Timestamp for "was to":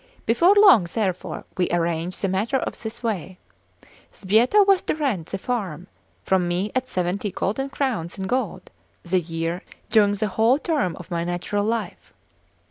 4.65-4.95